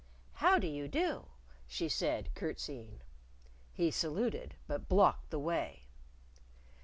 [0.33, 1.27] "How do you do,"
[1.67, 3.01] she said, curtseying.
[3.71, 4.55] He saluted.
[4.65, 5.83] But blocked the way.